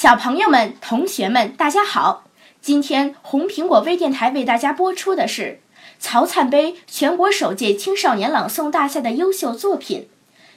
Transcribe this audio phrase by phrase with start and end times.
[0.00, 2.24] 小朋友们、同学们，大家好！
[2.62, 5.60] 今天红苹果微电台为大家播出的是
[5.98, 10.08] 曹灿杯全国首届青少年朗诵大赛的优秀作品。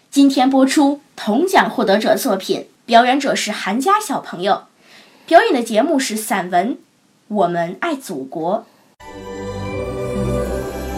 [0.09, 4.63] 今天播出铜奖获得者作品，表演者是韩佳小朋友。
[5.25, 6.75] 表演的节目是散文
[7.27, 8.65] 《我们爱祖国》。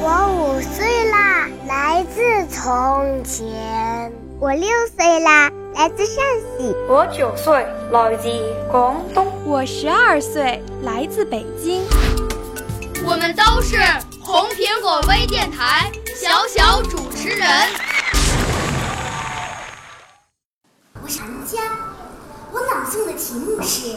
[0.03, 2.21] 我五岁啦，来自
[2.55, 4.13] 从前。
[4.39, 6.23] 我六岁啦，来自陕
[6.57, 6.73] 西。
[6.87, 8.29] 我九岁，来自
[8.71, 9.27] 广东。
[9.43, 11.83] 我十二岁，来自北京。
[13.05, 13.75] 我们都是
[14.21, 17.45] 红苹果微电台小小主持人。
[21.03, 21.59] 我是韩佳，
[22.53, 23.87] 我朗诵的题目是《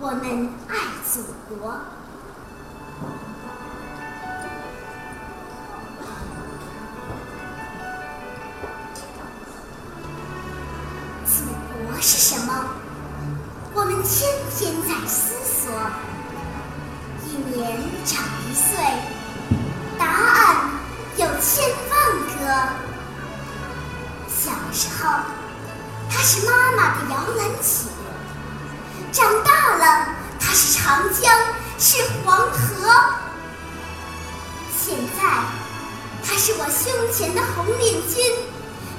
[0.00, 1.24] 我们爱祖
[1.56, 1.72] 国》。
[15.68, 15.74] 思索。
[17.26, 18.78] 一年长一岁，
[19.98, 20.56] 答案
[21.16, 21.98] 有千万
[22.38, 22.68] 个。
[24.28, 25.10] 小时候，
[26.10, 27.90] 它是妈妈的摇篮曲；
[29.12, 30.08] 长大了，
[30.40, 31.30] 它是长江，
[31.78, 32.90] 是黄河。
[34.74, 35.22] 现在，
[36.26, 38.32] 它是我胸前的红领巾，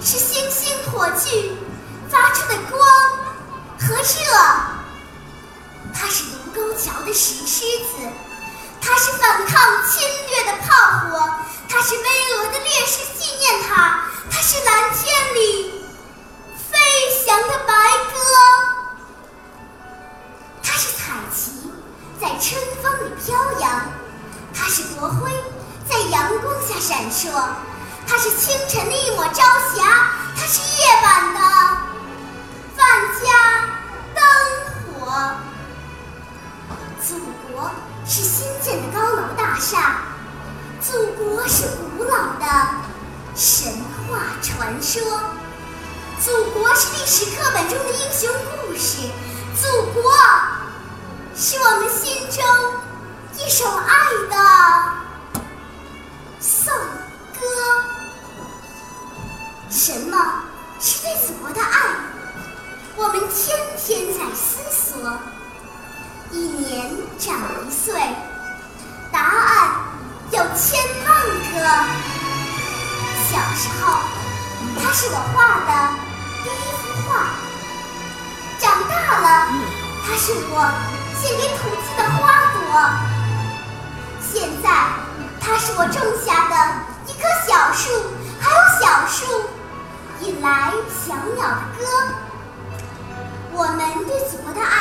[0.01, 1.51] 是星星火炬
[2.09, 2.79] 发出的光
[3.79, 4.37] 和热。
[5.91, 6.23] 它是
[6.53, 8.09] 沟桥的石狮子，
[8.81, 10.67] 它是反抗侵略的炮
[10.99, 11.29] 火，
[11.67, 14.01] 它是巍峨的烈士纪念塔，
[14.31, 15.83] 它是蓝天里
[16.71, 16.77] 飞
[17.25, 17.73] 翔的白
[18.13, 18.19] 鸽，
[20.63, 21.71] 它是彩旗
[22.19, 23.91] 在春风里飘扬，
[24.53, 25.31] 它是国徽
[25.89, 27.29] 在阳光下闪烁，
[28.07, 29.43] 它是清晨的一抹朝
[29.75, 31.39] 霞，它是夜晚的
[37.59, 37.69] 国
[38.05, 39.97] 是新建的高楼大厦，
[40.81, 41.65] 祖国是
[41.97, 42.45] 古老的
[43.35, 43.73] 神
[44.07, 45.01] 话传说，
[46.23, 49.09] 祖国是历史课本中的英雄故事，
[49.61, 50.01] 祖国
[51.35, 52.41] 是我们心中
[53.35, 54.35] 一首爱的
[56.39, 56.73] 颂
[57.33, 57.39] 歌。
[59.69, 60.43] 什么
[60.79, 61.89] 是对祖国的爱？
[62.95, 65.11] 我们天天在思索。
[66.31, 67.99] 一年长一岁，
[69.11, 69.69] 答案
[70.31, 71.09] 有千万
[71.53, 71.57] 个。
[73.29, 73.99] 小时候，
[74.81, 75.71] 它是我画的
[76.43, 77.09] 第一幅画；
[78.59, 79.25] 长大了，
[80.05, 80.53] 它是我
[81.19, 82.19] 献给土地的花
[82.53, 82.59] 朵；
[84.21, 84.67] 现在，
[85.39, 86.53] 它是我种下的
[87.07, 87.89] 一棵小树，
[88.39, 89.17] 还有小树
[90.21, 90.71] 引来
[91.05, 91.81] 小鸟的歌。
[93.51, 94.78] 我们对祖国的爱。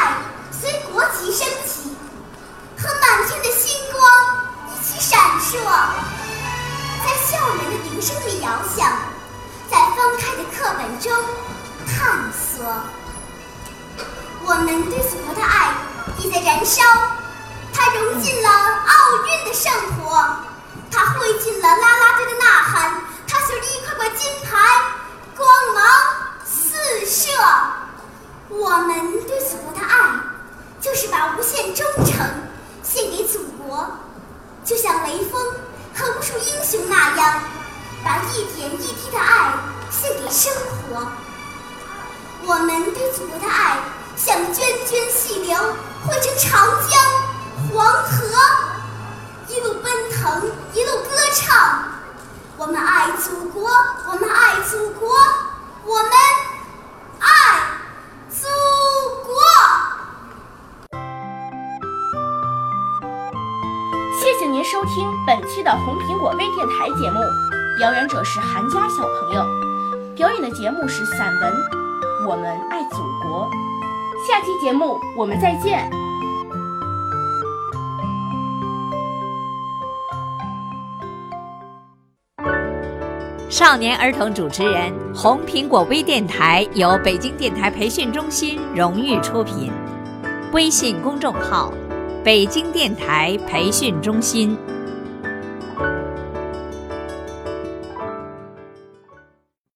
[1.27, 1.95] 升起，
[2.79, 4.03] 和满天的星光
[4.69, 5.59] 一起闪烁，
[7.05, 8.91] 在校园的铃声里摇响，
[9.71, 11.12] 在翻开的课本中
[11.87, 12.65] 探索。
[14.43, 15.75] 我们对祖国的爱
[16.19, 16.83] 也在燃烧，
[17.75, 20.25] 它融进了奥运的圣火，
[20.91, 24.56] 它汇进了啦啦队的呐喊，它随着一块块金牌
[25.37, 25.85] 光芒
[26.44, 27.31] 四射。
[28.49, 30.27] 我们对祖国的爱。
[30.80, 32.14] 就是把无限忠诚
[32.82, 33.86] 献给祖国，
[34.64, 35.40] 就像雷锋
[35.94, 37.42] 和无数英雄那样，
[38.04, 39.52] 把一点一滴的爱
[39.90, 41.06] 献给生活。
[42.46, 43.78] 我们对祖国的爱
[44.16, 45.56] 像涓涓细流，
[46.06, 46.98] 汇成长江、
[47.75, 48.08] 黄河，
[49.48, 50.98] 一路奔腾，一路
[64.70, 67.20] 收听本期的红苹果微电台节目。
[67.79, 69.43] 表演者是韩佳小朋友，
[70.15, 71.53] 表演的节目是散文
[72.29, 73.49] 《我们爱祖国》。
[74.29, 75.88] 下期节目我们再见。
[83.49, 89.73] 少年儿童主持人，红苹果微电台由北京电台培训中心荣誉出品，
[90.53, 91.73] 微信公众号：
[92.25, 94.56] 北京电台培训中心。